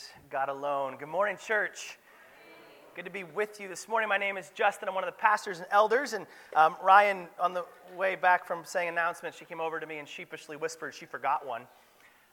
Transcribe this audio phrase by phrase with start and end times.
[0.00, 0.96] is God alone.
[0.98, 1.98] Good morning, church.
[2.94, 4.08] Good to be with you this morning.
[4.08, 4.88] My name is Justin.
[4.88, 6.12] I'm one of the pastors and elders.
[6.12, 6.26] And
[6.56, 7.64] um, Ryan, on the
[7.96, 11.46] way back from saying announcements, she came over to me and sheepishly whispered she forgot
[11.46, 11.62] one.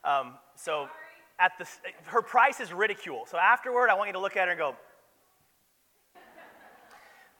[0.04, 0.88] Um, so,
[1.38, 1.66] at the,
[2.04, 3.24] her price is ridicule.
[3.26, 4.76] So afterward, I want you to look at her and go.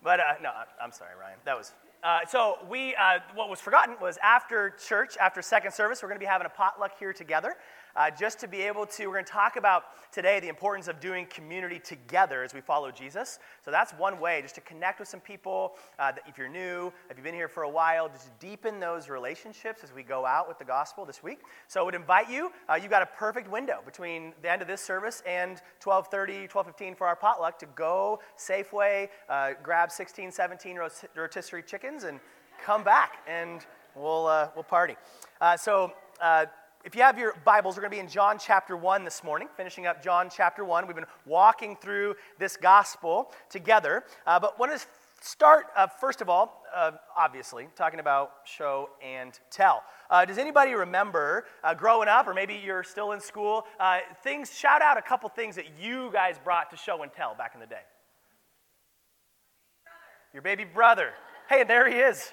[0.03, 0.51] But uh, no,
[0.83, 1.39] I'm sorry, Ryan.
[1.45, 1.73] That was
[2.05, 6.21] uh, so we, uh, what was forgotten was after church, after second service, we're going
[6.21, 7.57] to be having a potluck here together
[7.97, 11.01] uh, just to be able to, we're going to talk about today the importance of
[11.01, 13.39] doing community together as we follow Jesus.
[13.65, 15.75] So that's one way, just to connect with some people.
[15.99, 19.83] Uh, if you're new, if you've been here for a while, just deepen those relationships
[19.83, 21.41] as we go out with the gospel this week.
[21.67, 24.69] So I would invite you, uh, you've got a perfect window between the end of
[24.69, 30.79] this service and 12.30, 12.15 for our potluck to go Safeway, uh, grab 16, 17
[31.15, 32.21] rotisserie chickens and
[32.65, 34.97] come back and we'll, uh, we'll party.
[35.41, 36.47] Uh, so uh,
[36.85, 39.49] if you have your Bibles, we're going to be in John chapter 1 this morning,
[39.57, 40.87] finishing up John chapter 1.
[40.87, 44.05] We've been walking through this gospel together.
[44.27, 44.87] Uh, but want to
[45.21, 49.83] start, uh, first of all, uh, obviously, talking about show and tell.
[50.09, 54.57] Uh, does anybody remember uh, growing up, or maybe you're still in school, uh, things,
[54.57, 57.61] shout out a couple things that you guys brought to show and tell back in
[57.61, 57.83] the day?
[60.33, 61.11] Your baby brother.
[61.49, 62.33] Hey, there he is.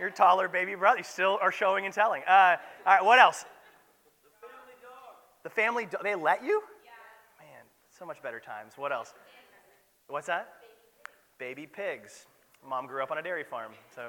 [0.00, 0.98] Your taller baby brother.
[0.98, 2.22] You still are showing and telling.
[2.26, 3.44] All right, what else?
[5.48, 6.60] The family, they let you?
[6.84, 6.90] Yeah.
[7.40, 7.64] Man,
[7.98, 8.74] so much better times.
[8.76, 9.14] What else?
[10.06, 10.46] What's that?
[11.38, 12.26] Baby pigs.
[12.68, 14.08] Mom grew up on a dairy farm, so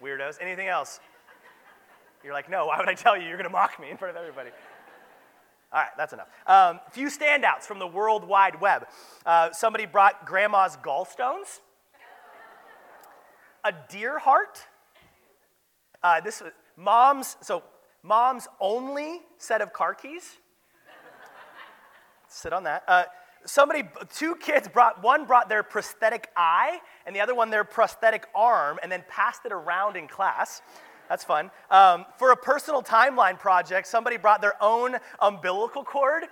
[0.00, 0.36] weirdos.
[0.40, 1.00] Anything else?
[2.22, 3.26] You're like, no, why would I tell you?
[3.26, 4.50] You're going to mock me in front of everybody.
[5.72, 6.28] All right, that's enough.
[6.46, 8.86] A um, few standouts from the World Wide Web.
[9.26, 11.58] Uh, somebody brought grandma's gallstones,
[13.64, 14.60] a deer heart.
[16.04, 17.64] Uh, this was mom's, so
[18.04, 20.38] mom's only set of car keys
[22.32, 22.82] sit on that.
[22.86, 23.04] Uh,
[23.44, 28.26] somebody, two kids brought, one brought their prosthetic eye and the other one their prosthetic
[28.34, 30.62] arm and then passed it around in class.
[31.08, 31.50] That's fun.
[31.70, 36.24] Um, for a personal timeline project, somebody brought their own umbilical cord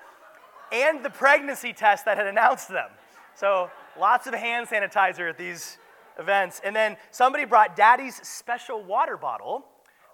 [0.72, 2.88] and the pregnancy test that had announced them.
[3.34, 5.78] So lots of hand sanitizer at these
[6.19, 6.60] events.
[6.64, 9.64] And then somebody brought daddy's special water bottle,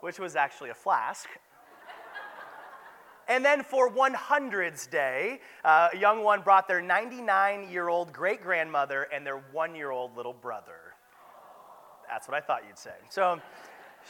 [0.00, 1.28] which was actually a flask.
[3.28, 8.42] And then for 100's Day, uh, a young one brought their 99 year old great
[8.42, 10.94] grandmother and their one year old little brother.
[12.08, 12.94] That's what I thought you'd say.
[13.08, 13.40] So,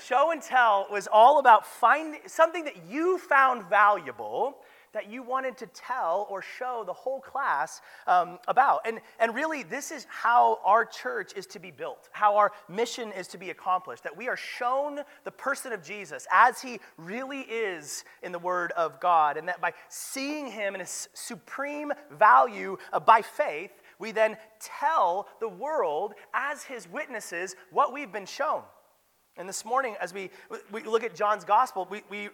[0.04, 4.58] show and tell was all about finding something that you found valuable
[4.96, 8.80] that you wanted to tell or show the whole class um, about.
[8.86, 13.12] And, and really, this is how our church is to be built, how our mission
[13.12, 17.40] is to be accomplished, that we are shown the person of Jesus as he really
[17.40, 22.78] is in the Word of God, and that by seeing him in his supreme value
[22.94, 28.62] uh, by faith, we then tell the world as his witnesses what we've been shown.
[29.36, 30.30] And this morning, as we,
[30.72, 32.30] we look at John's gospel, we, we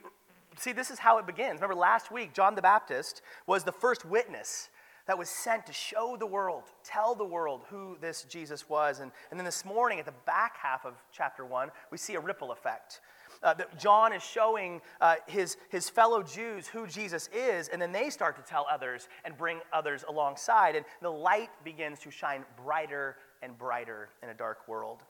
[0.56, 1.60] see, this is how it begins.
[1.60, 4.68] Remember, last week, John the Baptist was the first witness
[5.06, 9.00] that was sent to show the world, tell the world who this Jesus was.
[9.00, 12.20] And, and then this morning, at the back half of chapter one, we see a
[12.20, 13.00] ripple effect.
[13.42, 17.90] Uh, that John is showing uh, his, his fellow Jews who Jesus is, and then
[17.90, 20.76] they start to tell others and bring others alongside.
[20.76, 25.02] And the light begins to shine brighter and brighter in a dark world.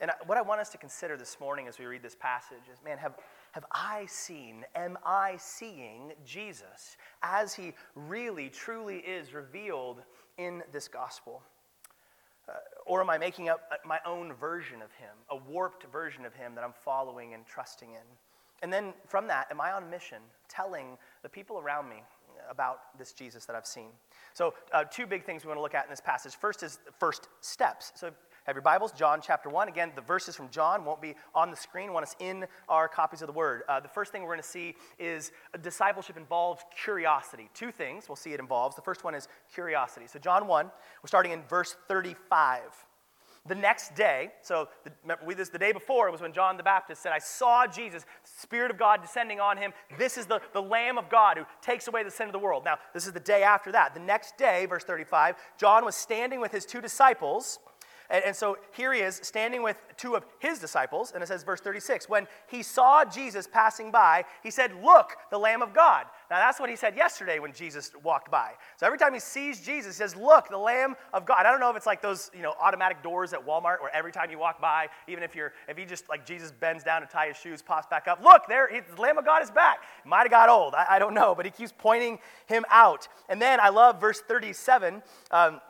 [0.00, 2.78] And what I want us to consider this morning as we read this passage is
[2.84, 3.14] man, have,
[3.52, 10.02] have I seen, am I seeing Jesus as he really, truly is revealed
[10.38, 11.42] in this gospel?
[12.48, 12.52] Uh,
[12.86, 16.54] or am I making up my own version of him, a warped version of him
[16.54, 18.06] that I'm following and trusting in?
[18.62, 20.18] And then from that, am I on mission
[20.48, 22.02] telling the people around me
[22.48, 23.90] about this Jesus that I've seen?
[24.34, 26.34] So, uh, two big things we want to look at in this passage.
[26.34, 27.92] First is first steps.
[27.94, 28.10] So,
[28.46, 29.68] have your Bibles, John chapter 1.
[29.68, 33.26] Again, the verses from John won't be on the screen, us in our copies of
[33.26, 33.62] the Word.
[33.68, 35.30] Uh, the first thing we're going to see is
[35.62, 37.50] discipleship involves curiosity.
[37.52, 38.76] Two things we'll see it involves.
[38.76, 40.06] The first one is curiosity.
[40.06, 42.62] So, John 1, we're starting in verse 35.
[43.46, 46.62] The next day, so the, we, this, the day before it was when John the
[46.62, 49.72] Baptist said, I saw Jesus, Spirit of God descending on him.
[49.98, 52.64] This is the, the Lamb of God who takes away the sin of the world.
[52.64, 53.94] Now, this is the day after that.
[53.94, 57.58] The next day, verse 35, John was standing with his two disciples
[58.10, 61.44] and, and so here he is standing with two of his disciples, and it says,
[61.44, 66.06] verse 36, when he saw Jesus passing by, he said, Look, the Lamb of God.
[66.30, 68.52] Now, that's what he said yesterday when Jesus walked by.
[68.76, 71.46] So every time he sees Jesus, he says, Look, the Lamb of God.
[71.46, 74.12] I don't know if it's like those, you know, automatic doors at Walmart where every
[74.12, 77.06] time you walk by, even if you're, if he just, like Jesus bends down to
[77.06, 79.80] tie his shoes, pops back up, look, there, he, the Lamb of God is back.
[80.04, 80.74] Might have got old.
[80.74, 83.06] I, I, don't know, but he keeps pointing him out.
[83.28, 85.02] And then I love verse 37.
[85.30, 85.60] Um,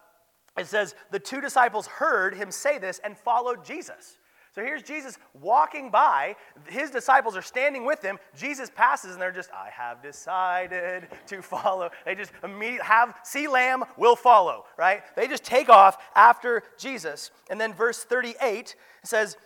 [0.58, 4.18] it says, The two disciples heard him say this and followed Jesus.
[4.52, 6.34] So here's Jesus walking by.
[6.66, 8.18] His disciples are standing with him.
[8.36, 11.90] Jesus passes, and they're just, I have decided to follow.
[12.04, 15.02] They just immediately have, see lamb, will follow, right?
[15.14, 17.30] They just take off after Jesus.
[17.48, 18.74] And then verse 38
[19.04, 19.36] says,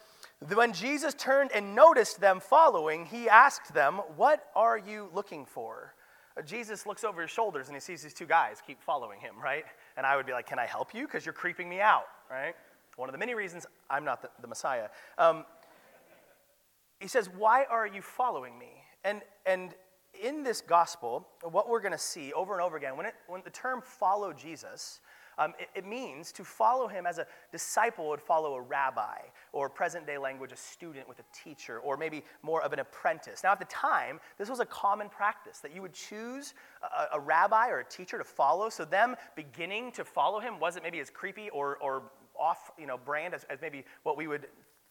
[0.55, 5.95] When Jesus turned and noticed them following, he asked them, What are you looking for?
[6.43, 9.65] Jesus looks over his shoulders and he sees these two guys keep following him, right?
[9.97, 11.07] And I would be like, Can I help you?
[11.07, 12.55] Because you're creeping me out, right?
[12.97, 14.89] One of the many reasons I'm not the, the Messiah.
[15.19, 15.45] Um,
[17.01, 18.73] he says, Why are you following me?
[19.05, 19.75] And, and
[20.23, 23.43] in this gospel, what we're going to see over and over again, when, it, when
[23.45, 25.01] the term follow Jesus,
[25.39, 29.19] um, it, it, means to follow him as a disciple would follow a rabbi,
[29.53, 33.43] or present day language, a student with a teacher, or maybe more of an apprentice.
[33.43, 37.21] Now, at the time, this was a common practice that you would choose a, a
[37.21, 38.69] rabbi or a teacher to follow.
[38.69, 42.03] So, them beginning to follow him wasn't maybe as creepy or, or
[42.39, 44.47] off you know, brand as, as maybe what we would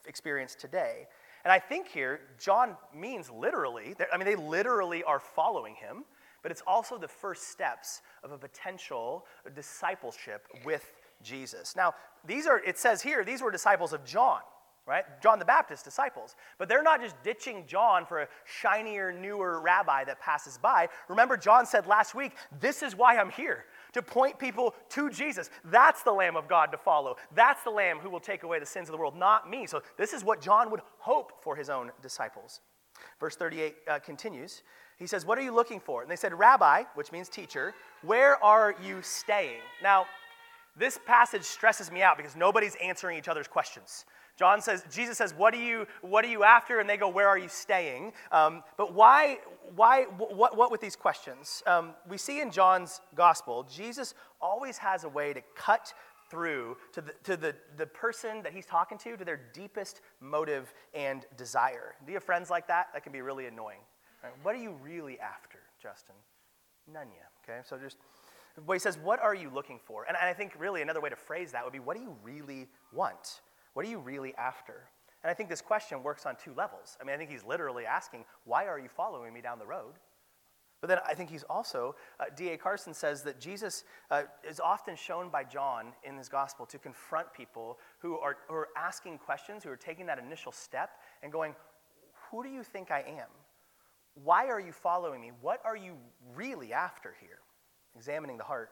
[0.05, 1.07] experience today.
[1.43, 6.05] And I think here, John means literally, I mean, they literally are following him,
[6.43, 9.25] but it's also the first steps of a potential
[9.55, 10.91] discipleship with
[11.23, 11.75] Jesus.
[11.75, 11.95] Now,
[12.25, 14.41] these are, it says here, these were disciples of John
[14.85, 15.05] right?
[15.21, 16.35] John the Baptist disciples.
[16.57, 20.89] But they're not just ditching John for a shinier, newer rabbi that passes by.
[21.07, 25.49] Remember, John said last week, This is why I'm here to point people to Jesus.
[25.65, 27.15] That's the Lamb of God to follow.
[27.33, 29.67] That's the Lamb who will take away the sins of the world, not me.
[29.67, 32.59] So, this is what John would hope for his own disciples.
[33.19, 34.63] Verse 38 uh, continues.
[34.99, 36.01] He says, What are you looking for?
[36.01, 39.61] And they said, Rabbi, which means teacher, where are you staying?
[39.81, 40.05] Now,
[40.75, 44.05] this passage stresses me out because nobody's answering each other's questions.
[44.35, 46.79] John says, Jesus says, what are you, what are you after?
[46.79, 48.13] And they go, where are you staying?
[48.31, 49.37] Um, but why,
[49.75, 51.61] why what, what with these questions?
[51.67, 55.93] Um, we see in John's gospel, Jesus always has a way to cut
[56.31, 60.73] through to, the, to the, the person that he's talking to, to their deepest motive
[60.95, 61.93] and desire.
[62.03, 62.87] Do you have friends like that?
[62.93, 63.81] That can be really annoying.
[64.23, 64.33] Right?
[64.41, 66.15] What are you really after, Justin?
[66.91, 67.31] Yet.
[67.43, 67.97] Okay, so just,
[68.65, 70.05] but he says, what are you looking for?
[70.05, 72.67] And I think really another way to phrase that would be, what do you really
[72.91, 73.41] want?
[73.73, 74.87] What are you really after?
[75.23, 76.97] And I think this question works on two levels.
[77.01, 79.93] I mean, I think he's literally asking, Why are you following me down the road?
[80.81, 82.57] But then I think he's also, uh, D.A.
[82.57, 87.33] Carson says that Jesus uh, is often shown by John in his gospel to confront
[87.33, 91.55] people who are, who are asking questions, who are taking that initial step and going,
[92.29, 93.29] Who do you think I am?
[94.15, 95.31] Why are you following me?
[95.41, 95.97] What are you
[96.35, 97.39] really after here?
[97.95, 98.69] Examining the heart.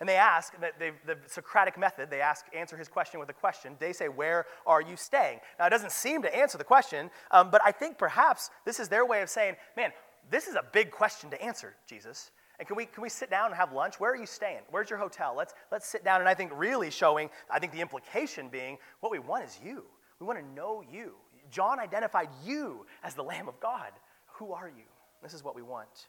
[0.00, 3.76] And they ask, the Socratic method, they ask, answer his question with a question.
[3.78, 5.38] They say, Where are you staying?
[5.58, 8.88] Now, it doesn't seem to answer the question, um, but I think perhaps this is
[8.88, 9.92] their way of saying, Man,
[10.30, 12.32] this is a big question to answer, Jesus.
[12.58, 14.00] And can we, can we sit down and have lunch?
[14.00, 14.60] Where are you staying?
[14.70, 15.34] Where's your hotel?
[15.36, 16.20] Let's, let's sit down.
[16.20, 19.84] And I think really showing, I think the implication being, what we want is you.
[20.20, 21.14] We want to know you.
[21.50, 23.90] John identified you as the Lamb of God.
[24.34, 24.84] Who are you?
[25.22, 26.08] This is what we want.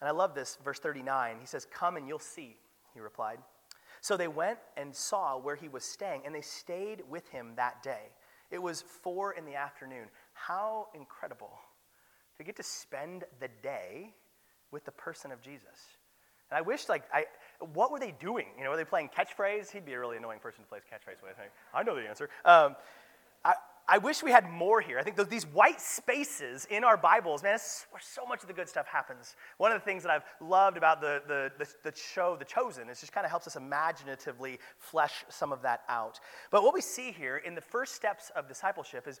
[0.00, 1.36] And I love this, verse 39.
[1.40, 2.56] He says, Come and you'll see
[2.96, 3.38] he replied.
[4.00, 7.82] So they went and saw where he was staying, and they stayed with him that
[7.82, 8.10] day.
[8.50, 10.06] It was four in the afternoon.
[10.32, 11.52] How incredible
[12.38, 14.14] to get to spend the day
[14.70, 15.96] with the person of Jesus.
[16.50, 17.24] And I wish, like, I,
[17.72, 18.46] what were they doing?
[18.56, 19.70] You know, were they playing catchphrase?
[19.70, 21.34] He'd be a really annoying person to play catchphrase with.
[21.74, 22.28] I know the answer.
[22.44, 22.76] Um,
[23.44, 23.54] I,
[23.88, 24.98] I wish we had more here.
[24.98, 28.48] I think those, these white spaces in our Bibles, man, it's where so much of
[28.48, 29.36] the good stuff happens.
[29.58, 32.88] One of the things that I've loved about the, the, the, the show, The Chosen,
[32.88, 36.18] is just kind of helps us imaginatively flesh some of that out.
[36.50, 39.20] But what we see here in the first steps of discipleship is,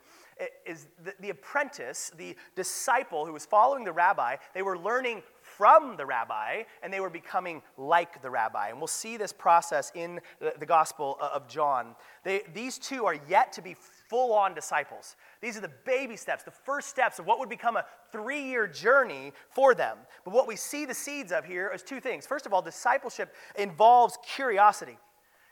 [0.66, 5.22] is the, the apprentice, the disciple who was following the rabbi, they were learning
[5.56, 8.68] from the rabbi and they were becoming like the rabbi.
[8.68, 11.94] And we'll see this process in the, the Gospel of John.
[12.24, 13.76] They, these two are yet to be
[14.08, 15.16] full on disciples.
[15.40, 18.66] These are the baby steps, the first steps of what would become a three year
[18.66, 19.98] journey for them.
[20.24, 22.26] But what we see the seeds of here is two things.
[22.26, 24.98] First of all, discipleship involves curiosity.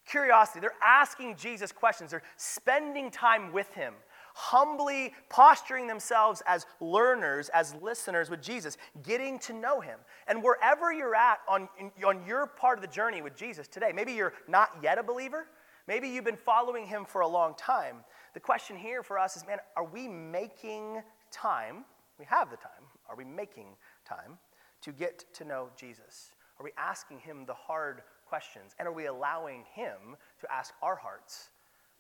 [0.07, 0.61] Curiosity.
[0.61, 3.95] They're asking Jesus questions, they're spending time with him.
[4.37, 9.99] Humbly posturing themselves as learners, as listeners with Jesus, getting to know him.
[10.27, 11.69] And wherever you're at on,
[12.05, 15.47] on your part of the journey with Jesus today, maybe you're not yet a believer,
[15.87, 17.99] maybe you've been following him for a long time.
[18.35, 21.85] The question here for us is man, are we making time?
[22.19, 22.73] We have the time.
[23.09, 23.69] Are we making
[24.05, 24.39] time
[24.83, 26.33] to get to know Jesus?
[26.59, 28.75] Are we asking him the hard questions?
[28.79, 31.51] And are we allowing him to ask our hearts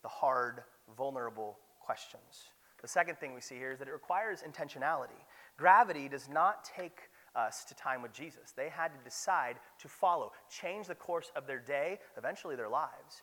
[0.02, 0.62] the hard,
[0.96, 2.50] vulnerable questions?
[2.80, 5.20] The second thing we see here is that it requires intentionality.
[5.56, 8.52] Gravity does not take us to time with Jesus.
[8.56, 13.22] They had to decide to follow, change the course of their day, eventually their lives.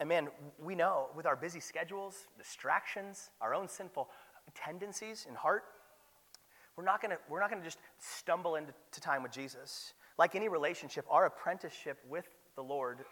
[0.00, 4.08] And man, we know with our busy schedules, distractions, our own sinful
[4.54, 5.64] tendencies in heart,
[6.76, 9.92] we're not gonna, we're not gonna just stumble into time with Jesus.
[10.18, 12.26] Like any relationship, our apprenticeship with
[12.56, 13.04] the Lord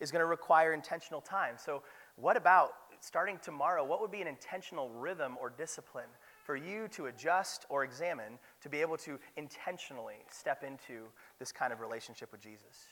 [0.00, 1.54] is gonna require intentional time.
[1.56, 1.82] So,
[2.16, 3.84] what about starting tomorrow?
[3.84, 6.08] What would be an intentional rhythm or discipline
[6.44, 11.04] for you to adjust or examine to be able to intentionally step into
[11.38, 12.86] this kind of relationship with Jesus?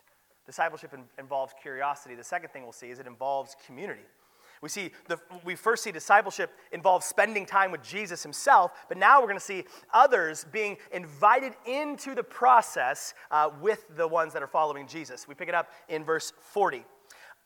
[0.44, 2.14] Discipleship in, involves curiosity.
[2.14, 4.06] The second thing we'll see is it involves community.
[4.62, 9.20] We see the, we first see discipleship involves spending time with Jesus himself, but now
[9.20, 14.42] we're going to see others being invited into the process uh, with the ones that
[14.42, 15.28] are following Jesus.
[15.28, 16.84] We pick it up in verse 40.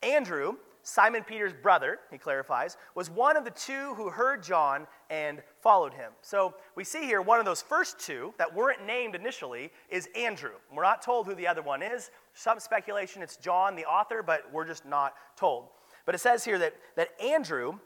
[0.02, 5.42] Andrew, Simon Peter's brother, he clarifies, was one of the two who heard John and
[5.60, 6.12] followed him.
[6.22, 10.52] So we see here one of those first two that weren't named initially is Andrew.
[10.74, 12.10] We're not told who the other one is.
[12.34, 15.68] Some speculation it's John, the author, but we're just not told.
[16.06, 17.78] But it says here that, that Andrew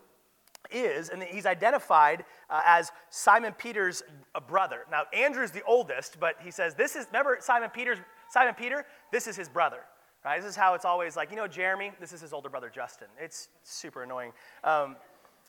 [0.71, 4.03] is, and he's identified uh, as Simon Peter's
[4.35, 4.87] uh, brother.
[4.91, 7.99] Now, Andrew's the oldest, but he says, This is, remember Simon Peter's,
[8.31, 8.85] Simon Peter?
[9.13, 9.81] This is his brother.
[10.25, 10.41] Right?
[10.41, 13.09] This is how it's always like, you know, Jeremy, this is his older brother Justin.
[13.21, 14.33] It's super annoying.
[14.63, 14.97] Um,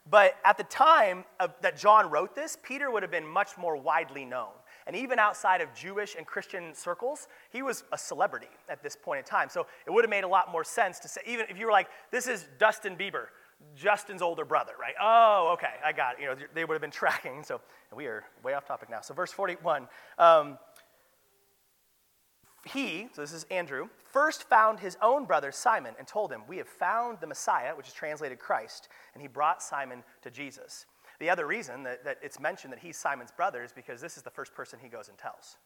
[0.10, 3.76] but at the time of, that John wrote this, Peter would have been much more
[3.76, 4.52] widely known.
[4.86, 9.20] And even outside of Jewish and Christian circles, he was a celebrity at this point
[9.20, 9.50] in time.
[9.50, 11.72] So it would have made a lot more sense to say, even if you were
[11.72, 13.28] like, this is Justin Bieber,
[13.76, 14.94] Justin's older brother, right?
[15.02, 16.22] Oh, okay, I got it.
[16.22, 17.44] You know, they would have been tracking.
[17.44, 17.62] So
[17.96, 19.02] we are way off topic now.
[19.02, 19.88] So verse 41.
[20.20, 20.60] Um,
[22.66, 26.58] he, so this is Andrew, first found his own brother Simon and told him, We
[26.58, 28.90] have found the Messiah, which is translated Christ.
[29.14, 30.86] And he brought Simon to Jesus.
[31.20, 34.24] The other reason that, that it's mentioned that he's Simon's brother is because this is
[34.24, 35.58] the first person he goes and tells.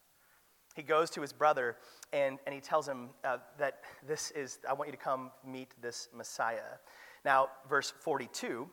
[0.76, 1.76] He goes to his brother
[2.12, 5.74] and, and he tells him uh, that this is, I want you to come meet
[5.82, 6.78] this Messiah.
[7.24, 8.68] Now, verse 42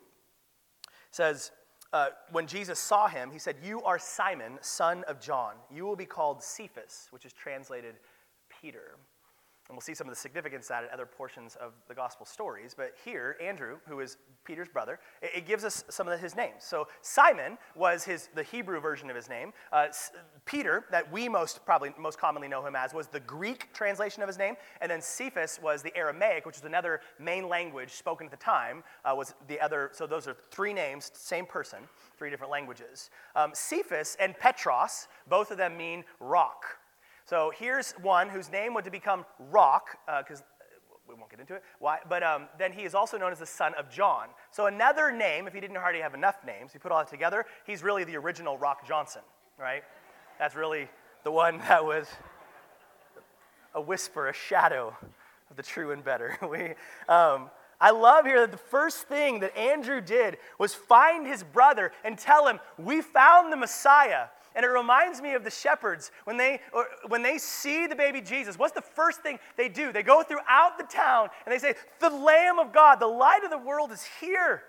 [1.11, 1.51] says,
[1.93, 5.53] uh, when Jesus saw him, he said, You are Simon, son of John.
[5.73, 7.95] You will be called Cephas, which is translated
[8.61, 8.97] Peter.
[9.69, 12.73] And we'll see some of the significance that in other portions of the gospel stories.
[12.73, 16.59] But here, Andrew, who is Peter's brother, it, it gives us some of his names.
[16.59, 19.51] So Simon was his, the Hebrew version of his name.
[19.73, 19.87] Uh,
[20.45, 24.27] Peter, that we most probably most commonly know him as, was the Greek translation of
[24.27, 24.55] his name.
[24.79, 28.83] And then Cephas was the Aramaic, which was another main language spoken at the time.
[29.03, 29.89] Uh, was the other.
[29.91, 31.79] So those are three names, same person,
[32.17, 33.09] three different languages.
[33.35, 36.63] Um, Cephas and Petros, both of them mean rock
[37.27, 40.43] so here's one whose name would become Rock, because uh,
[41.09, 41.63] we won't get into it.
[41.79, 41.99] Why?
[42.07, 44.29] But um, then he is also known as the son of John.
[44.49, 47.45] So another name, if he didn't already have enough names, you put all that together,
[47.65, 49.23] he's really the original Rock Johnson,
[49.59, 49.83] right?
[50.39, 50.87] That's really
[51.25, 52.07] the one that was
[53.75, 54.95] a whisper, a shadow
[55.49, 56.37] of the true and better.
[56.49, 56.75] we,
[57.09, 57.49] um,
[57.81, 62.17] I love here that the first thing that Andrew did was find his brother and
[62.17, 64.27] tell him, We found the Messiah.
[64.57, 66.59] And it reminds me of the shepherds when they,
[67.07, 68.57] when they see the baby Jesus.
[68.57, 69.93] What's the first thing they do?
[69.93, 73.51] They go throughout the town and they say, The Lamb of God, the light of
[73.51, 74.63] the world is here.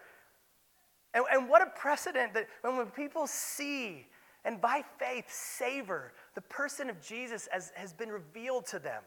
[1.14, 4.06] And, and what a precedent that when, when people see
[4.44, 9.02] and by faith savor the person of Jesus as has been revealed to them,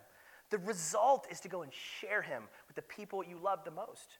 [0.49, 4.17] the result is to go and share him with the people you love the most.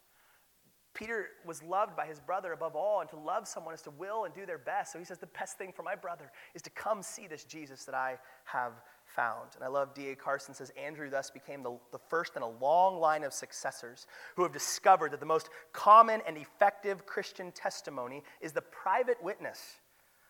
[0.94, 4.26] Peter was loved by his brother above all, and to love someone is to will
[4.26, 4.92] and do their best.
[4.92, 7.86] So he says, The best thing for my brother is to come see this Jesus
[7.86, 8.74] that I have
[9.06, 9.52] found.
[9.56, 10.16] And I love D.A.
[10.16, 14.06] Carson says, Andrew thus became the, the first in a long line of successors
[14.36, 19.76] who have discovered that the most common and effective Christian testimony is the private witness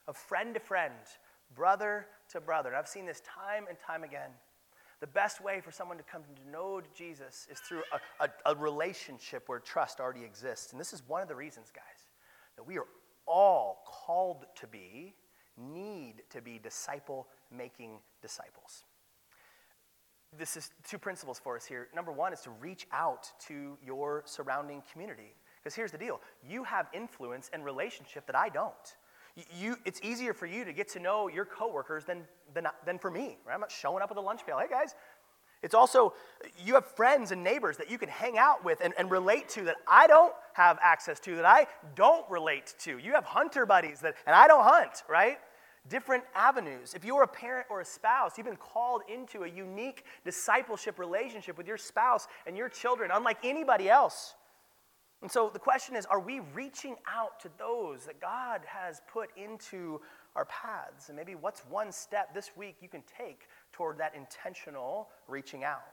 [0.08, 0.94] of friend to friend,
[1.56, 2.70] brother to brother.
[2.70, 4.30] And I've seen this time and time again.
[5.02, 7.82] The best way for someone to come to know Jesus is through
[8.20, 10.72] a, a, a, relationship where trust already exists.
[10.72, 12.06] And this is one of the reasons, guys,
[12.56, 12.86] that we are
[13.26, 15.16] all called to be,
[15.58, 18.84] need to be disciple making disciples.
[20.38, 21.88] This is two principles for us here.
[21.96, 25.34] Number one is to reach out to your surrounding community.
[25.62, 28.96] Because here's the deal you have influence and relationship that I don't.
[29.58, 32.24] You, it's easier for you to get to know your coworkers than,
[32.54, 33.38] than, than for me.
[33.46, 33.54] Right?
[33.54, 34.60] I'm not showing up with a lunch pail.
[34.60, 34.96] Hey, guys.
[35.64, 36.14] It's also,
[36.66, 39.64] you have friends and neighbors that you can hang out with and, and relate to
[39.66, 42.98] that I don't have access to, that I don't relate to.
[42.98, 45.38] You have hunter buddies that, and I don't hunt, right?
[45.90, 46.94] different avenues.
[46.94, 51.58] If you're a parent or a spouse, you've been called into a unique discipleship relationship
[51.58, 54.36] with your spouse and your children, unlike anybody else.
[55.22, 59.30] And so the question is are we reaching out to those that God has put
[59.38, 60.02] into
[60.36, 61.10] our paths?
[61.10, 65.84] And maybe what's one step this week you can take toward that intentional reaching out?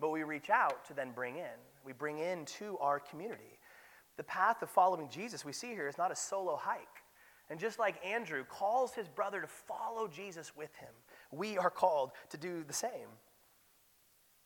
[0.00, 1.58] But we reach out to then bring in.
[1.84, 3.58] We bring in to our community.
[4.16, 6.80] The path of following Jesus we see here is not a solo hike.
[7.50, 10.90] And just like Andrew calls his brother to follow Jesus with him,
[11.32, 13.08] we are called to do the same.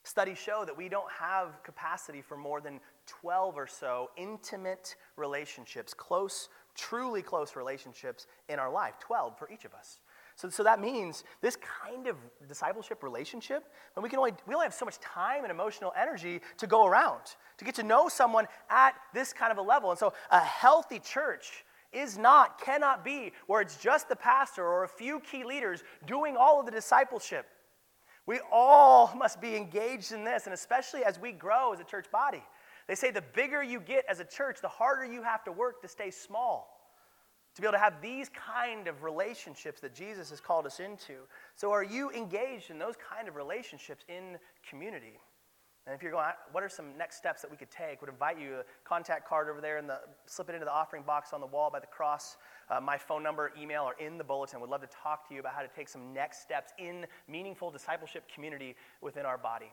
[0.03, 5.93] Studies show that we don't have capacity for more than 12 or so intimate relationships,
[5.93, 9.99] close, truly close relationships in our life, 12 for each of us.
[10.35, 14.65] So, so that means this kind of discipleship relationship, and we can only we only
[14.65, 17.21] have so much time and emotional energy to go around
[17.57, 19.89] to get to know someone at this kind of a level.
[19.89, 24.83] And so a healthy church is not, cannot be, where it's just the pastor or
[24.83, 27.45] a few key leaders doing all of the discipleship.
[28.25, 32.11] We all must be engaged in this, and especially as we grow as a church
[32.11, 32.43] body.
[32.87, 35.81] They say the bigger you get as a church, the harder you have to work
[35.81, 36.71] to stay small.
[37.55, 41.19] To be able to have these kind of relationships that Jesus has called us into.
[41.55, 44.37] So, are you engaged in those kind of relationships in
[44.69, 45.19] community?
[45.87, 48.01] And if you're going, what are some next steps that we could take?
[48.01, 51.03] Would invite you a contact card over there and the, slip it into the offering
[51.03, 52.37] box on the wall by the cross.
[52.71, 54.59] Uh, my phone number, email, or in the bulletin.
[54.61, 57.69] Would love to talk to you about how to take some next steps in meaningful
[57.69, 59.71] discipleship community within our body.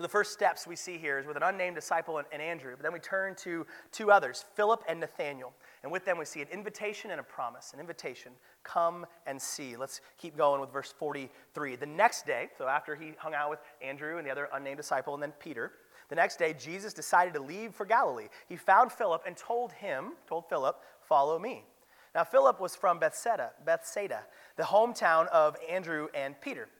[0.00, 2.70] So the first steps we see here is with an unnamed disciple and, and Andrew.
[2.74, 5.52] But then we turn to two others, Philip and Nathaniel.
[5.82, 7.74] And with them we see an invitation and a promise.
[7.74, 9.76] An invitation, come and see.
[9.76, 11.76] Let's keep going with verse 43.
[11.76, 15.12] The next day, so after he hung out with Andrew and the other unnamed disciple
[15.12, 15.72] and then Peter,
[16.08, 18.28] the next day Jesus decided to leave for Galilee.
[18.48, 21.62] He found Philip and told him, told Philip, follow me.
[22.14, 24.22] Now Philip was from Bethsaida, Bethsaida,
[24.56, 26.70] the hometown of Andrew and Peter.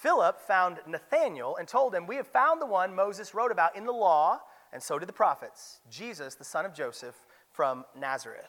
[0.00, 3.84] Philip found Nathanael and told him, We have found the one Moses wrote about in
[3.84, 4.38] the law,
[4.72, 7.16] and so did the prophets, Jesus, the son of Joseph
[7.50, 8.46] from Nazareth.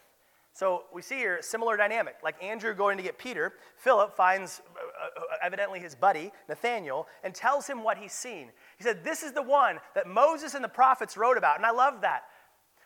[0.53, 2.17] So we see here a similar dynamic.
[2.23, 7.33] Like Andrew going to get Peter, Philip finds uh, uh, evidently his buddy, Nathaniel, and
[7.33, 8.51] tells him what he's seen.
[8.77, 11.57] He said, This is the one that Moses and the prophets wrote about.
[11.57, 12.25] And I love that.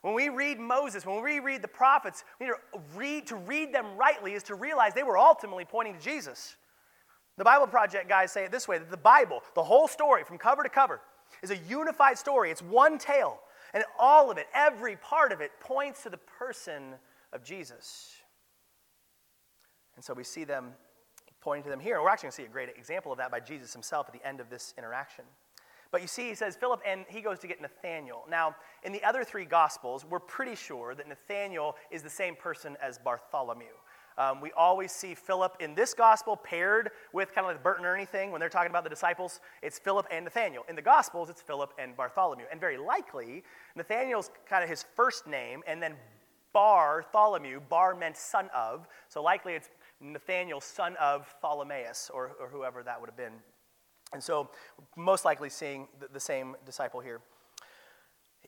[0.04, 3.74] When we read Moses, when we read the prophets, we need to read, to read
[3.74, 6.56] them rightly is to realize they were ultimately pointing to Jesus.
[7.38, 10.38] The Bible Project guys say it this way that the Bible, the whole story from
[10.38, 11.02] cover to cover,
[11.42, 12.52] is a unified story.
[12.52, 13.40] It's one tale.
[13.74, 16.94] And all of it, every part of it, points to the person
[17.32, 18.14] of Jesus.
[19.96, 20.74] And so we see them
[21.42, 21.96] pointing to them here.
[21.96, 24.14] And we're actually going to see a great example of that by Jesus himself at
[24.14, 25.26] the end of this interaction.
[25.92, 28.24] But you see, he says Philip, and he goes to get Nathaniel.
[28.30, 32.78] Now, in the other three gospels, we're pretty sure that Nathaniel is the same person
[32.82, 33.66] as Bartholomew.
[34.18, 37.78] Um, we always see Philip in this gospel paired with kind of like the Bert
[37.78, 39.40] and Ernie thing when they're talking about the disciples.
[39.62, 40.64] It's Philip and Nathaniel.
[40.70, 42.46] In the gospels, it's Philip and Bartholomew.
[42.52, 43.44] And very likely,
[43.76, 45.96] Nathaniel's kind of his first name, and then
[46.54, 48.88] Bartholomew, Bar meant son of.
[49.10, 53.34] So likely it's Nathaniel, son of Ptolemaeus, or, or whoever that would have been.
[54.14, 54.52] And so,
[54.96, 57.22] most likely seeing the, the same disciple here.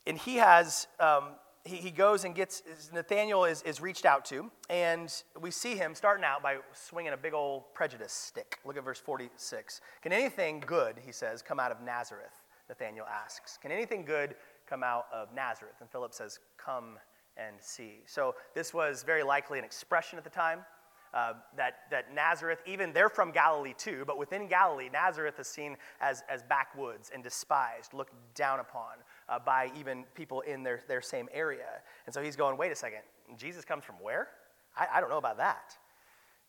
[0.06, 1.30] And he has um,
[1.66, 5.96] he, he goes and gets, Nathaniel is, is reached out to, and we see him
[5.96, 8.60] starting out by swinging a big old prejudice stick.
[8.64, 9.82] Look at verse 46.
[10.02, 12.44] Can anything good, he says, come out of Nazareth?
[12.70, 13.58] Nathaniel asks.
[13.58, 14.36] Can anything good
[14.68, 15.76] come out of Nazareth?
[15.82, 16.98] And Philip says, Come
[17.38, 18.02] and see.
[18.06, 20.60] So this was very likely an expression at the time.
[21.14, 25.78] Uh, that, that Nazareth, even they're from Galilee too, but within Galilee, Nazareth is seen
[26.02, 28.96] as, as backwoods and despised, looked down upon
[29.30, 31.66] uh, by even people in their, their same area.
[32.06, 33.00] And so he's going, wait a second,
[33.38, 34.30] Jesus comes from where?
[34.76, 35.78] I, I don't know about that.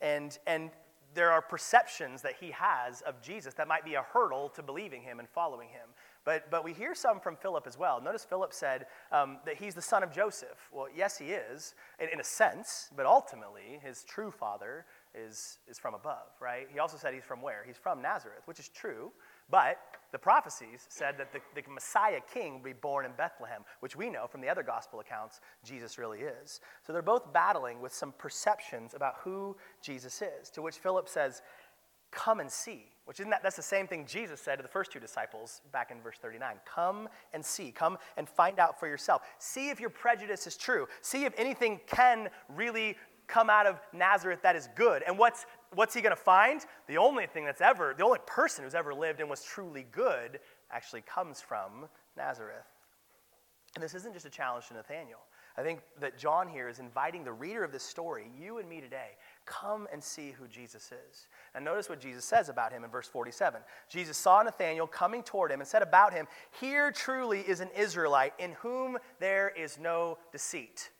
[0.01, 0.69] And, and
[1.13, 5.01] there are perceptions that he has of Jesus that might be a hurdle to believing
[5.01, 5.89] him and following him.
[6.25, 8.01] But, but we hear some from Philip as well.
[8.01, 10.69] Notice Philip said um, that he's the son of Joseph.
[10.73, 14.85] Well, yes, he is, in, in, a sense, but ultimately, his true father
[15.15, 16.67] is, is from above, right?
[16.71, 17.63] He also said he's from where?
[17.65, 19.11] He's from Nazareth, which is true,
[19.49, 19.77] but
[20.11, 24.09] the prophecies said that the, the Messiah king would be born in Bethlehem, which we
[24.09, 26.61] know from the other gospel accounts Jesus really is.
[26.85, 31.41] So they're both battling with some perceptions about who Jesus is, to which Philip says,
[32.11, 32.85] Come and see.
[33.05, 35.91] Which isn't that, that's the same thing Jesus said to the first two disciples back
[35.91, 36.55] in verse 39.
[36.65, 37.71] Come and see.
[37.71, 39.21] Come and find out for yourself.
[39.39, 40.87] See if your prejudice is true.
[41.01, 42.95] See if anything can really
[43.27, 45.03] come out of Nazareth that is good.
[45.05, 46.61] And what's, what's he going to find?
[46.87, 50.39] The only thing that's ever, the only person who's ever lived and was truly good
[50.71, 52.65] actually comes from Nazareth.
[53.75, 55.19] And this isn't just a challenge to Nathaniel.
[55.57, 58.79] I think that John here is inviting the reader of this story, you and me
[58.79, 61.27] today, Come and see who Jesus is.
[61.55, 63.61] And notice what Jesus says about him in verse 47.
[63.89, 66.27] Jesus saw Nathanael coming toward him and said about him,
[66.59, 70.91] Here truly is an Israelite in whom there is no deceit.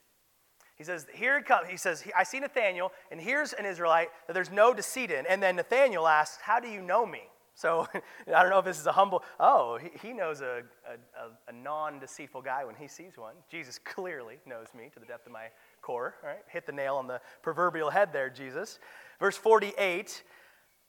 [0.77, 1.69] He says, Here it comes.
[1.69, 5.25] He says, I see Nathanael, and here's an Israelite that there's no deceit in.
[5.25, 7.23] And then Nathanael asks, How do you know me?
[7.57, 7.87] So
[8.33, 11.51] I don't know if this is a humble, oh, he, he knows a, a, a
[11.51, 13.33] non deceitful guy when he sees one.
[13.49, 15.47] Jesus clearly knows me to the depth of my
[15.81, 16.15] core.
[16.23, 18.79] All right, hit the nail on the proverbial head there, Jesus.
[19.19, 20.23] Verse 48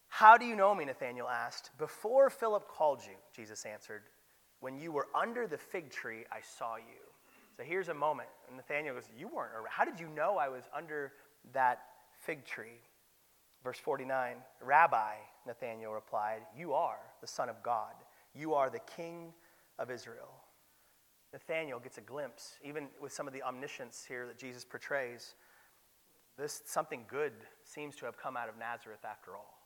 [0.09, 0.85] How do you know me?
[0.85, 1.71] Nathanael asked.
[1.79, 4.03] Before Philip called you, Jesus answered,
[4.61, 7.08] When you were under the fig tree, I saw you.
[7.59, 8.29] So here's a moment.
[8.47, 9.67] And Nathanael goes, You weren't around.
[9.69, 11.13] How did you know I was under
[11.53, 11.81] that
[12.21, 12.81] fig tree?
[13.65, 15.15] Verse 49 Rabbi,
[15.47, 17.95] Nathanael replied, You are the Son of God.
[18.33, 19.33] You are the King
[19.79, 20.31] of Israel.
[21.33, 25.35] Nathanael gets a glimpse, even with some of the omniscience here that Jesus portrays.
[26.39, 27.33] This something good
[27.65, 29.59] seems to have come out of Nazareth after all.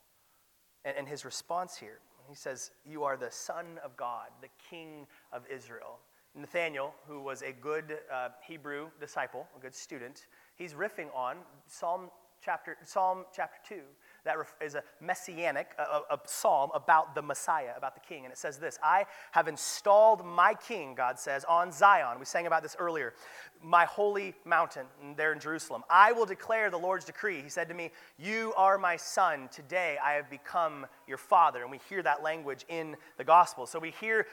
[0.86, 5.06] And, and his response here, he says, You are the Son of God, the King
[5.30, 5.98] of Israel.
[6.34, 12.10] Nathanael, who was a good uh, Hebrew disciple, a good student, he's riffing on Psalm
[12.42, 13.82] chapter, Psalm chapter 2
[14.24, 18.24] that is a messianic, a, a, psalm about the Messiah, about the king.
[18.24, 22.18] And it says this I have installed my king, God says, on Zion.
[22.18, 23.14] We sang about this earlier.
[23.62, 25.82] My holy mountain there in Jerusalem.
[25.90, 27.42] I will declare the Lord's decree.
[27.42, 29.48] He said to me, You are my son.
[29.52, 31.62] Today I have become your father.
[31.62, 33.66] And we hear that language in the gospel.
[33.66, 34.26] So we hear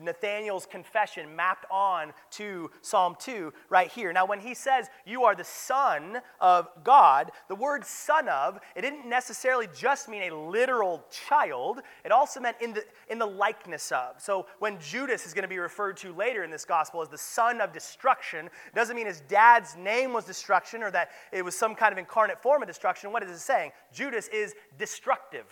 [0.00, 4.12] Nathanael's confession mapped on to Psalm 2 right here.
[4.12, 8.82] Now, when he says, You are the Son of God, the word son of, it
[8.82, 13.92] didn't necessarily just mean a literal child, it also meant in the, in the likeness
[13.92, 14.20] of.
[14.20, 17.18] So, when Judas is going to be referred to later in this gospel as the
[17.18, 21.74] son of destruction, doesn't mean his dad's name was destruction or that it was some
[21.74, 23.12] kind of incarnate form of destruction.
[23.12, 23.72] What is it saying?
[23.92, 25.46] Judas is destructive.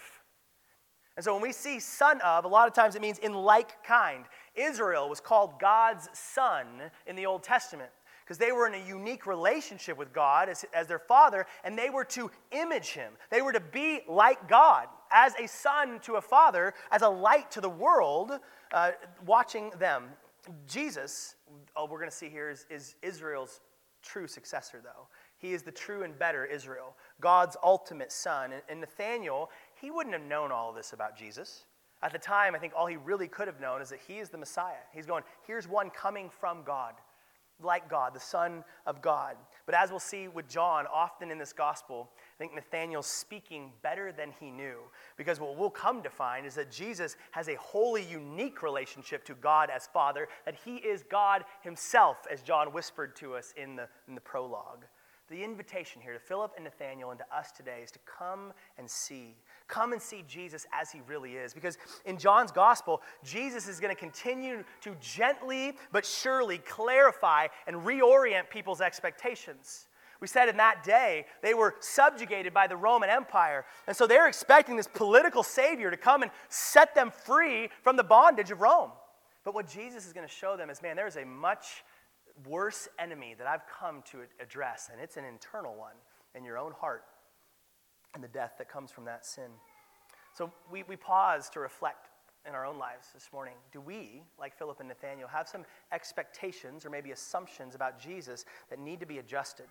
[1.16, 3.83] And so when we see son of, a lot of times it means in like
[3.85, 4.25] kind.
[4.55, 6.66] Israel was called God's son
[7.07, 7.90] in the Old Testament
[8.31, 11.90] because they were in a unique relationship with God as, as their father, and they
[11.90, 13.12] were to image him.
[13.29, 17.51] They were to be like God, as a son to a father, as a light
[17.51, 18.38] to the world,
[18.73, 18.92] uh,
[19.27, 20.05] watching them.
[20.68, 21.35] Jesus,
[21.75, 23.61] all we're going to see here is, is Israel's
[24.01, 25.09] true successor, though.
[25.38, 28.53] He is the true and better Israel, God's ultimate son.
[28.53, 31.64] And, and Nathanael, he wouldn't have known all this about Jesus.
[32.03, 34.31] At the time, I think all he really could have known is that he is
[34.31, 34.75] the Messiah.
[34.93, 36.95] He's going, here's one coming from God,
[37.62, 39.37] like God, the Son of God.
[39.66, 44.12] But as we'll see with John, often in this gospel, I think Nathanael's speaking better
[44.12, 44.79] than he knew.
[45.19, 49.35] Because what we'll come to find is that Jesus has a wholly unique relationship to
[49.35, 53.88] God as Father, that he is God himself, as John whispered to us in the,
[54.09, 54.87] in the prologue.
[55.31, 58.90] The invitation here to Philip and Nathanael and to us today is to come and
[58.90, 59.37] see.
[59.69, 61.55] Come and see Jesus as he really is.
[61.55, 67.77] Because in John's gospel, Jesus is going to continue to gently but surely clarify and
[67.77, 69.87] reorient people's expectations.
[70.21, 73.64] We said in that day, they were subjugated by the Roman Empire.
[73.87, 78.03] And so they're expecting this political savior to come and set them free from the
[78.03, 78.90] bondage of Rome.
[79.45, 81.85] But what Jesus is going to show them is man, there is a much
[82.46, 85.96] worse enemy that I've come to address, and it's an internal one
[86.35, 87.05] in your own heart
[88.14, 89.50] and the death that comes from that sin.
[90.33, 92.09] So we, we pause to reflect
[92.48, 93.55] in our own lives this morning.
[93.72, 98.79] Do we, like Philip and Nathanael, have some expectations or maybe assumptions about Jesus that
[98.79, 99.66] need to be adjusted?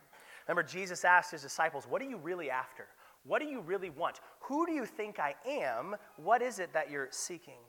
[0.48, 2.86] Remember, Jesus asked his disciples, What are you really after?
[3.26, 4.22] What do you really want?
[4.42, 5.96] Who do you think I am?
[6.18, 7.60] What is it that you're seeking?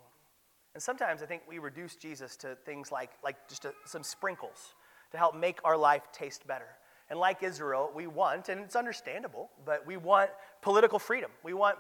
[0.75, 4.75] And sometimes I think we reduce Jesus to things like, like just a, some sprinkles
[5.13, 6.69] to help make our life taste better.
[7.09, 10.31] And like Israel, we want, and it's understandable, but we want
[10.63, 11.31] political freedom.
[11.43, 11.77] We want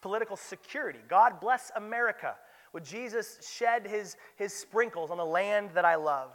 [0.00, 1.00] political security.
[1.08, 2.36] God bless America.
[2.72, 6.30] Would Jesus shed his, his sprinkles on the land that I love?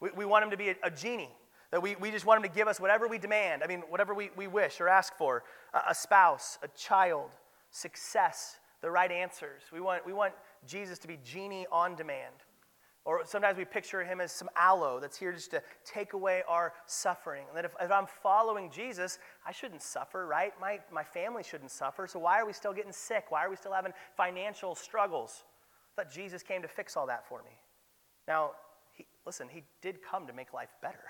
[0.00, 1.30] We, we want him to be a, a genie,
[1.70, 3.62] that we, we just want him to give us whatever we demand.
[3.62, 7.30] I mean, whatever we, we wish or ask for a, a spouse, a child,
[7.70, 9.62] success, the right answers.
[9.72, 10.34] We want, we want
[10.66, 12.34] Jesus to be genie on demand.
[13.04, 16.72] Or sometimes we picture him as some aloe that's here just to take away our
[16.86, 17.44] suffering.
[17.48, 20.54] And that if, if, I'm following Jesus, I shouldn't suffer, right?
[20.58, 22.06] My, my family shouldn't suffer.
[22.06, 23.26] So why are we still getting sick?
[23.28, 25.44] Why are we still having financial struggles?
[25.92, 27.50] I thought Jesus came to fix all that for me.
[28.26, 28.52] Now,
[28.92, 30.98] he, listen, he did come to make life better.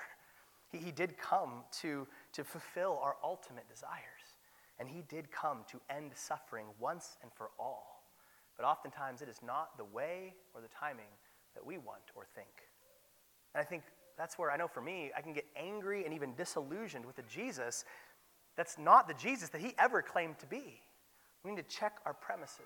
[0.71, 4.33] He, he did come to, to fulfill our ultimate desires.
[4.79, 8.03] And he did come to end suffering once and for all.
[8.57, 11.05] But oftentimes it is not the way or the timing
[11.55, 12.47] that we want or think.
[13.53, 13.83] And I think
[14.17, 17.23] that's where I know for me, I can get angry and even disillusioned with the
[17.23, 17.85] Jesus
[18.55, 20.79] that's not the Jesus that he ever claimed to be.
[21.43, 22.61] We need to check our premises.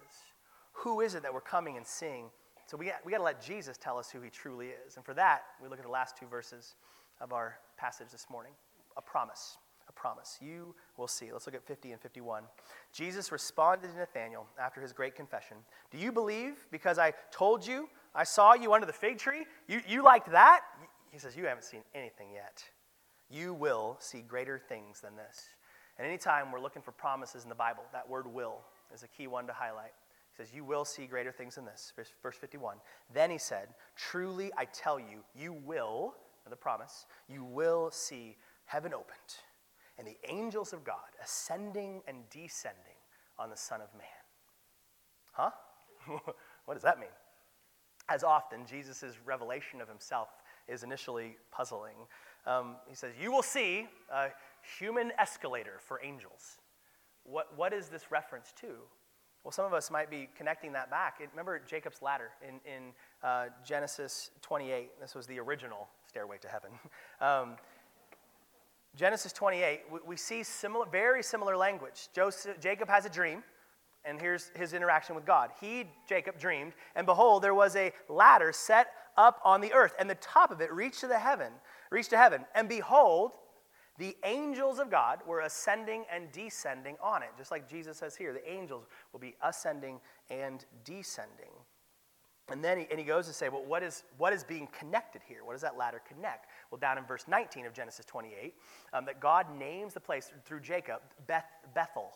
[0.74, 2.26] Who is it that we're coming and seeing?
[2.68, 4.96] So we got, we got to let Jesus tell us who he truly is.
[4.96, 6.76] And for that, we look at the last two verses
[7.20, 8.52] of our passage this morning
[8.98, 9.58] a promise.
[9.88, 10.38] A promise.
[10.40, 11.32] You will see.
[11.32, 12.44] Let's look at 50 and 51.
[12.94, 15.58] Jesus responded to Nathanael after his great confession
[15.90, 19.46] Do you believe because I told you I saw you under the fig tree?
[19.68, 20.62] You, you liked that?
[21.12, 22.64] He says, You haven't seen anything yet.
[23.30, 25.50] You will see greater things than this.
[25.98, 28.62] And anytime we're looking for promises in the Bible, that word will
[28.94, 29.94] is a key one to highlight.
[30.32, 31.94] He says, You will see greater things than this.
[31.96, 32.78] Verse, verse 51.
[33.14, 36.16] Then he said, Truly I tell you, you will,
[36.50, 39.36] the promise, you will see heaven opened
[39.98, 42.98] and the angels of God ascending and descending
[43.38, 44.08] on the Son of Man.
[45.34, 45.52] Huh?
[46.66, 47.10] what does that mean?
[48.10, 50.30] As often, Jesus' revelation of himself
[50.68, 51.96] is initially puzzling.
[52.48, 54.30] Um, he says, You will see a
[54.80, 56.58] human escalator for angels.
[57.24, 58.68] What, what is this reference to?
[59.44, 61.22] Well, some of us might be connecting that back.
[61.32, 62.92] Remember Jacob's ladder in, in
[63.24, 65.00] uh, Genesis 28?
[65.00, 66.72] This was the original stairway to heaven.
[67.22, 67.58] Um,
[68.96, 72.08] Genesis 28, we, we see similar, very similar language.
[72.16, 73.44] Joseph, Jacob has a dream,
[74.06, 75.52] and here's his interaction with God.
[75.60, 80.10] He, Jacob, dreamed, and behold, there was a ladder set up on the earth, and
[80.10, 81.52] the top of it reached to the heaven,
[81.92, 82.46] reached to heaven.
[82.56, 83.34] And behold,
[83.98, 88.32] the angels of God were ascending and descending on it, just like Jesus says here.
[88.32, 91.52] The angels will be ascending and descending.
[92.52, 95.22] And then he, and he goes to say, well, what is, what is being connected
[95.28, 95.44] here?
[95.44, 96.48] What does that ladder connect?
[96.72, 98.56] Well, down in verse 19 of Genesis 28,
[98.94, 102.12] um, that God names the place through Jacob Beth, Bethel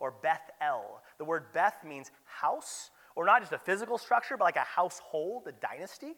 [0.00, 1.02] or Beth El.
[1.18, 5.44] The word Beth means house, or not just a physical structure, but like a household,
[5.46, 6.14] a dynasty.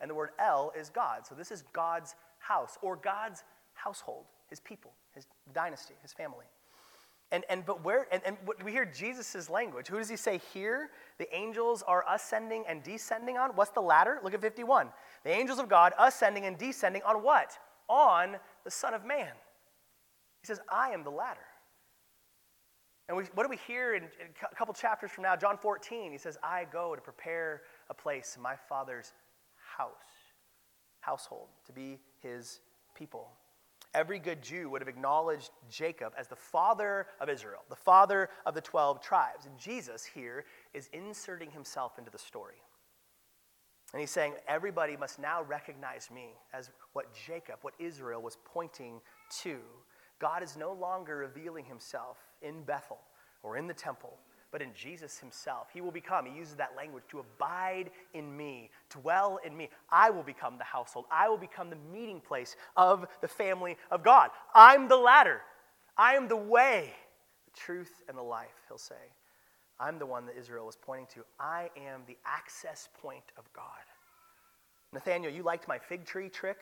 [0.00, 1.26] And the word El is God.
[1.26, 6.44] So this is God's house or God's household his people, his dynasty, his family.
[7.30, 9.88] And, and but where and, and we hear Jesus' language.
[9.88, 10.90] Who does he say here?
[11.16, 13.52] The angels are ascending and descending on?
[13.52, 14.18] What's the ladder?
[14.22, 14.88] Look at 51.
[15.24, 17.58] The angels of God ascending and descending on what?
[17.88, 19.32] On the Son of Man.
[20.42, 21.40] He says, I am the ladder.
[23.12, 25.36] And we, what do we hear in, in a couple chapters from now?
[25.36, 29.12] John 14, he says, I go to prepare a place in my Father's
[29.76, 29.92] house,
[31.00, 32.60] household, to be his
[32.94, 33.28] people.
[33.92, 38.54] Every good Jew would have acknowledged Jacob as the father of Israel, the father of
[38.54, 39.44] the 12 tribes.
[39.44, 42.62] And Jesus here is inserting himself into the story.
[43.92, 49.02] And he's saying, everybody must now recognize me as what Jacob, what Israel was pointing
[49.42, 49.58] to.
[50.18, 52.98] God is no longer revealing himself in Bethel
[53.42, 54.16] or in the temple,
[54.50, 55.68] but in Jesus himself.
[55.72, 59.70] He will become, he uses that language, to abide in me, dwell in me.
[59.90, 61.06] I will become the household.
[61.10, 64.30] I will become the meeting place of the family of God.
[64.54, 65.40] I'm the ladder.
[65.96, 66.92] I am the way,
[67.46, 68.94] the truth, and the life, he'll say.
[69.80, 71.24] I'm the one that Israel was pointing to.
[71.40, 73.64] I am the access point of God.
[74.92, 76.58] Nathaniel, you liked my fig tree trick,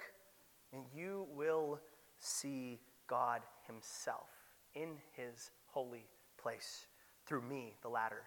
[0.72, 1.80] and you will
[2.20, 4.28] see God himself
[4.74, 6.06] in his holy
[6.40, 6.86] place
[7.26, 8.22] through me, the ladder.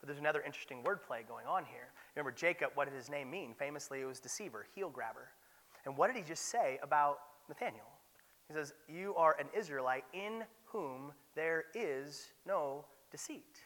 [0.00, 1.92] But there's another interesting wordplay going on here.
[2.14, 3.54] Remember, Jacob, what did his name mean?
[3.58, 5.28] Famously, it was deceiver, heel grabber.
[5.84, 7.86] And what did he just say about Nathaniel?
[8.48, 13.60] He says, You are an Israelite in whom there is no deceit.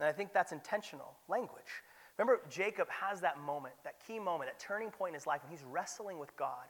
[0.00, 1.82] And I think that's intentional language.
[2.18, 5.50] Remember, Jacob has that moment, that key moment, that turning point in his life when
[5.50, 6.64] he's wrestling with God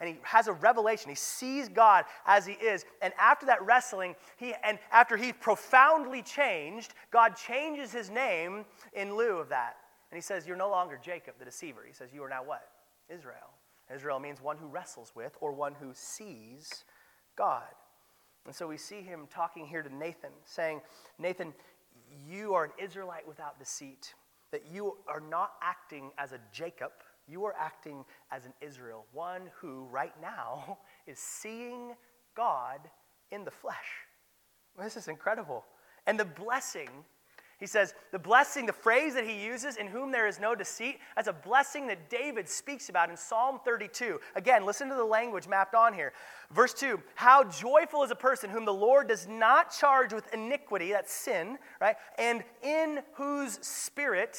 [0.00, 1.10] and he has a revelation.
[1.10, 2.84] He sees God as he is.
[3.02, 9.14] And after that wrestling, he, and after he profoundly changed, God changes his name in
[9.14, 9.76] lieu of that.
[10.10, 11.82] And he says, You're no longer Jacob the deceiver.
[11.86, 12.68] He says, You are now what?
[13.08, 13.50] Israel.
[13.94, 16.84] Israel means one who wrestles with or one who sees
[17.36, 17.64] God.
[18.46, 20.80] And so we see him talking here to Nathan, saying,
[21.18, 21.52] Nathan,
[22.28, 24.14] you are an Israelite without deceit,
[24.50, 26.92] that you are not acting as a Jacob
[27.30, 31.94] you are acting as an Israel, one who right now is seeing
[32.36, 32.80] God
[33.30, 33.76] in the flesh.
[34.78, 35.64] This is incredible.
[36.06, 36.88] And the blessing,
[37.58, 40.98] he says, the blessing, the phrase that he uses, in whom there is no deceit,
[41.14, 44.18] that's a blessing that David speaks about in Psalm 32.
[44.34, 46.12] Again, listen to the language mapped on here.
[46.50, 50.92] Verse 2 How joyful is a person whom the Lord does not charge with iniquity,
[50.92, 51.96] that's sin, right?
[52.18, 54.38] And in whose spirit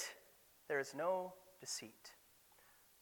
[0.68, 2.12] there is no deceit.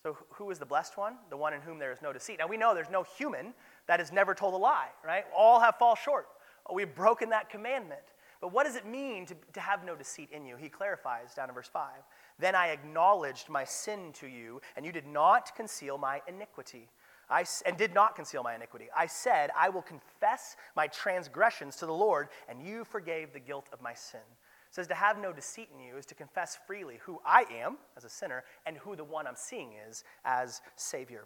[0.02, 1.16] So, who is the blessed one?
[1.30, 2.40] The one in whom there is no deceit.
[2.40, 3.54] Now, we know there's no human
[3.88, 5.26] that has never told a lie, right?
[5.36, 6.28] All have fall short.
[6.74, 8.02] We've broken that commandment.
[8.40, 10.56] But what does it mean to, to have no deceit in you?
[10.56, 11.90] He clarifies down in verse 5.
[12.38, 16.88] Then I acknowledged my sin to you, and you did not conceal my iniquity.
[17.30, 18.88] I, and did not conceal my iniquity.
[18.96, 23.68] I said, I will confess my transgressions to the Lord, and you forgave the guilt
[23.74, 24.22] of my sin.
[24.72, 28.06] Says to have no deceit in you is to confess freely who I am as
[28.06, 31.26] a sinner and who the one I'm seeing is as Savior.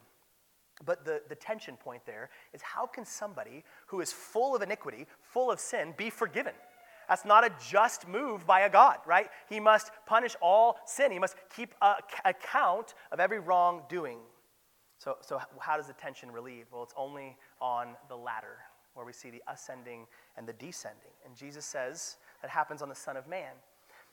[0.86, 5.08] But the, the tension point there is how can somebody who is full of iniquity,
[5.22, 6.54] full of sin, be forgiven?
[7.08, 9.30] That's not a just move by a God, right?
[9.50, 11.12] He must punish all sin.
[11.12, 11.76] He must keep
[12.24, 14.20] account of every wrongdoing.
[15.00, 16.68] So, so how does the tension relieve?
[16.72, 18.58] Well, it's only on the ladder
[18.94, 20.06] where we see the ascending
[20.38, 21.12] and the descending.
[21.26, 23.54] And Jesus says that happens on the Son of Man.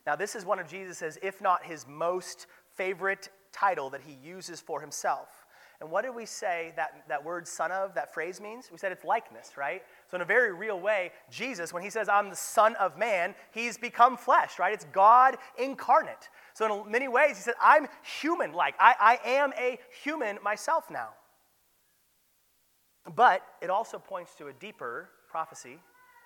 [0.07, 4.61] Now, this is one of Jesus's, if not his most favorite title that he uses
[4.61, 5.47] for himself.
[5.81, 8.69] And what did we say that, that word son of, that phrase means?
[8.71, 9.83] We said it's likeness, right?
[10.11, 13.35] So, in a very real way, Jesus, when he says, I'm the Son of Man,
[13.51, 14.75] he's become flesh, right?
[14.75, 16.29] It's God incarnate.
[16.53, 18.75] So, in many ways, he said, I'm human like.
[18.79, 21.09] I, I am a human myself now.
[23.15, 25.79] But it also points to a deeper prophecy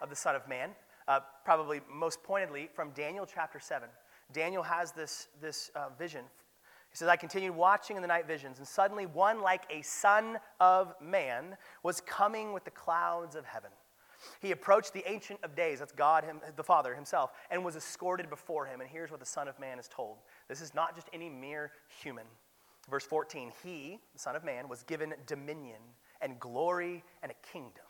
[0.02, 0.70] of the Son of Man,
[1.08, 3.88] uh, probably most pointedly from Daniel chapter 7.
[4.32, 6.24] Daniel has this, this uh, vision
[6.94, 10.38] he says, I continued watching in the night visions, and suddenly one like a son
[10.60, 13.72] of man was coming with the clouds of heaven.
[14.40, 18.30] He approached the Ancient of Days, that's God, him, the Father himself, and was escorted
[18.30, 18.80] before him.
[18.80, 21.72] And here's what the Son of Man is told this is not just any mere
[22.00, 22.26] human.
[22.88, 25.80] Verse 14 He, the Son of Man, was given dominion
[26.20, 27.82] and glory and a kingdom,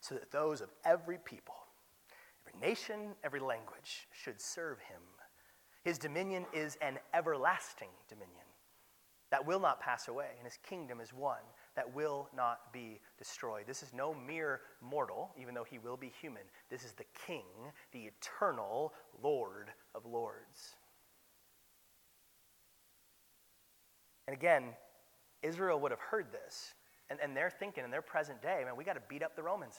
[0.00, 1.54] so that those of every people,
[2.46, 5.00] every nation, every language should serve him.
[5.84, 8.36] His dominion is an everlasting dominion
[9.30, 11.44] that will not pass away, and his kingdom is one
[11.76, 13.64] that will not be destroyed.
[13.66, 16.42] This is no mere mortal, even though he will be human.
[16.68, 17.44] This is the King,
[17.92, 20.74] the eternal Lord of Lords.
[24.26, 24.64] And again,
[25.42, 26.74] Israel would have heard this,
[27.10, 29.42] and, and they're thinking in their present day, man, we got to beat up the
[29.42, 29.76] Romans.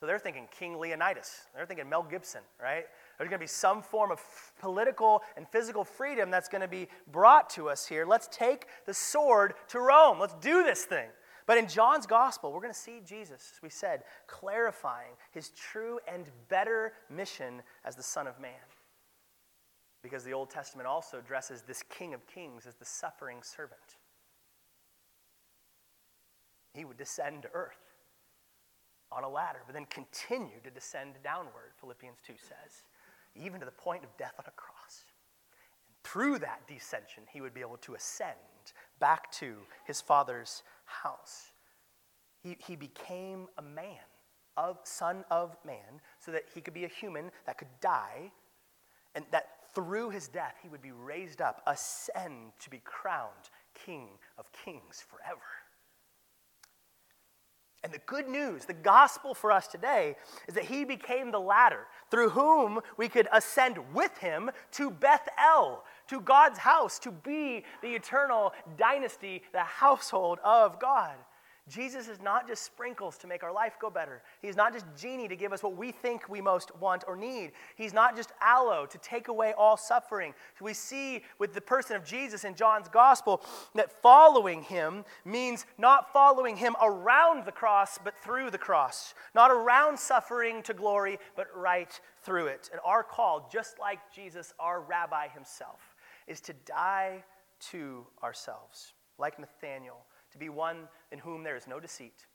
[0.00, 1.42] So they're thinking King Leonidas.
[1.54, 2.86] They're thinking Mel Gibson, right?
[3.18, 4.18] There's going to be some form of
[4.58, 8.06] political and physical freedom that's going to be brought to us here.
[8.06, 10.18] Let's take the sword to Rome.
[10.18, 11.08] Let's do this thing.
[11.46, 15.98] But in John's gospel, we're going to see Jesus, as we said, clarifying his true
[16.10, 18.52] and better mission as the Son of Man.
[20.02, 23.98] Because the Old Testament also addresses this King of Kings as the suffering servant.
[26.72, 27.94] He would descend to earth
[29.10, 32.84] on a ladder, but then continue to descend downward, Philippians 2 says
[33.34, 35.04] even to the point of death on a cross.
[35.86, 38.36] And through that descension, he would be able to ascend
[38.98, 41.52] back to his father's house.
[42.42, 43.98] He, he became a man,
[44.56, 48.32] of son of man, so that he could be a human that could die,
[49.14, 53.50] and that through his death he would be raised up, ascend to be crowned
[53.86, 55.40] King of kings forever.
[57.82, 60.16] And the good news, the gospel for us today,
[60.46, 65.84] is that he became the ladder through whom we could ascend with him to Bethel,
[66.08, 71.14] to God's house, to be the eternal dynasty, the household of God.
[71.68, 74.22] Jesus is not just sprinkles to make our life go better.
[74.42, 77.52] He's not just genie to give us what we think we most want or need.
[77.76, 80.34] He's not just aloe to take away all suffering.
[80.60, 83.42] We see with the person of Jesus in John's gospel
[83.74, 89.14] that following him means not following him around the cross, but through the cross.
[89.34, 92.68] Not around suffering to glory, but right through it.
[92.72, 95.94] And our call, just like Jesus, our rabbi himself,
[96.26, 97.22] is to die
[97.70, 102.26] to ourselves, like Nathaniel to be one in whom there is no deceit,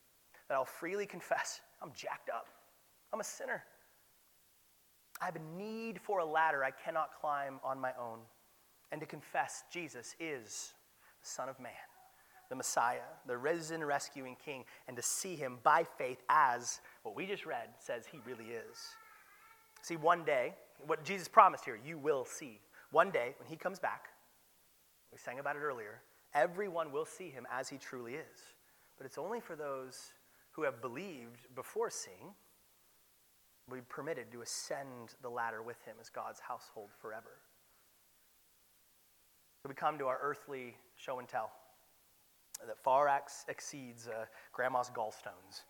[0.47, 2.47] that I'll freely confess I'm jacked up,
[3.13, 3.63] I'm a sinner.
[5.21, 8.19] I have a need for a ladder I cannot climb on my own,
[8.91, 10.73] and to confess Jesus is
[11.21, 11.71] the Son of Man,
[12.49, 17.25] the Messiah, the risen, rescuing King, and to see him by faith as what we
[17.25, 18.77] just read says he really is.
[19.81, 20.53] See, one day,
[20.85, 22.59] what Jesus promised here, you will see.
[22.91, 24.09] One day, when he comes back,
[25.11, 26.01] we sang about it earlier,
[26.35, 28.39] Everyone will see him as he truly is.
[28.97, 30.11] But it's only for those
[30.51, 32.33] who have believed before seeing
[33.67, 37.39] will be permitted to ascend the ladder with him as God's household forever.
[39.63, 41.51] So we come to our earthly show and tell
[42.67, 45.63] that far ex- exceeds uh, grandma's gallstones.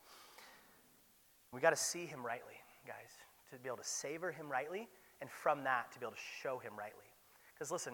[1.53, 2.55] We got to see him rightly,
[2.85, 3.11] guys,
[3.51, 4.89] to be able to savor him rightly,
[5.21, 7.05] and from that to be able to show him rightly.
[7.53, 7.93] Because listen,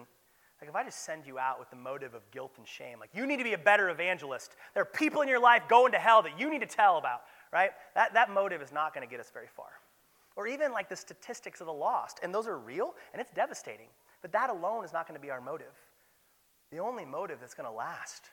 [0.62, 3.10] like, if I just send you out with the motive of guilt and shame, like,
[3.12, 4.54] you need to be a better evangelist.
[4.74, 7.22] There are people in your life going to hell that you need to tell about,
[7.52, 7.72] right?
[7.96, 9.66] That, that motive is not going to get us very far.
[10.36, 13.88] Or even like the statistics of the lost, and those are real, and it's devastating.
[14.20, 15.74] But that alone is not going to be our motive.
[16.70, 18.30] The only motive that's going to last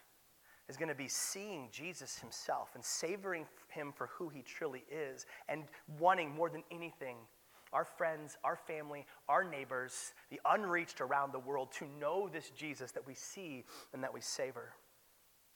[0.70, 5.26] is going to be seeing Jesus himself and savoring him for who he truly is
[5.48, 5.64] and
[5.98, 7.18] wanting more than anything
[7.72, 12.92] our friends, our family, our neighbors, the unreached around the world to know this Jesus
[12.92, 13.64] that we see
[13.94, 14.74] and that we savor.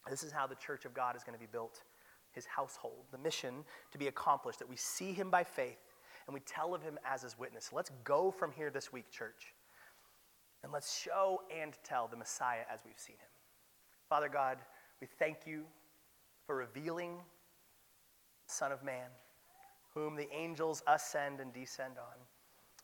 [0.09, 1.81] This is how the church of God is going to be built
[2.31, 5.93] his household, the mission to be accomplished, that we see him by faith
[6.27, 7.71] and we tell of him as his witness.
[7.73, 9.53] let's go from here this week, church,
[10.63, 13.27] and let's show and tell the Messiah as we've seen him.
[14.07, 14.57] Father God,
[15.01, 15.63] we thank you
[16.45, 17.17] for revealing
[18.47, 19.09] Son of Man,
[19.93, 22.17] whom the angels ascend and descend on.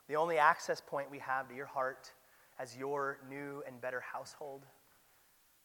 [0.07, 2.11] The only access point we have to your heart
[2.59, 4.65] as your new and better household.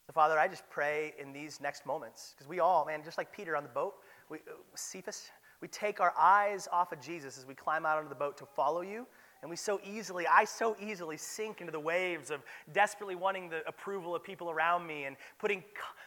[0.07, 3.33] So, Father, I just pray in these next moments, because we all, man, just like
[3.33, 3.95] Peter on the boat,
[4.29, 5.31] we, uh, Cephas,
[5.61, 8.45] we take our eyes off of Jesus as we climb out onto the boat to
[8.45, 9.07] follow you.
[9.45, 12.41] And we so easily, I so easily sink into the waves of
[12.73, 15.63] desperately wanting the approval of people around me and putting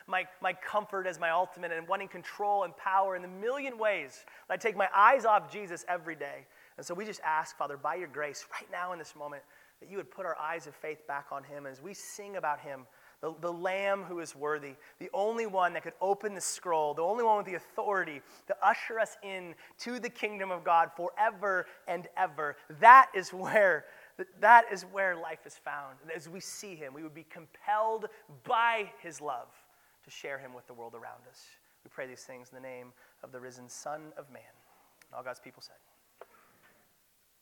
[0.08, 4.26] my, my comfort as my ultimate and wanting control and power in the million ways.
[4.48, 6.48] That I take my eyes off Jesus every day.
[6.78, 9.44] And so we just ask, Father, by your grace, right now in this moment,
[9.82, 12.60] that you would put our eyes of faith back on him as we sing about
[12.60, 12.88] him
[13.22, 17.02] the, the Lamb who is worthy, the only one that could open the scroll, the
[17.02, 21.66] only one with the authority to usher us in to the kingdom of God forever
[21.88, 22.58] and ever.
[22.80, 23.86] That is where
[24.40, 25.98] that is where life is found.
[26.16, 28.08] As we see him, we would be compelled
[28.46, 29.50] by his love
[30.04, 31.46] to share him with the world around us.
[31.84, 32.94] We pray these things in the name
[33.24, 34.42] of the risen Son of Man.
[35.14, 35.76] all God's people said.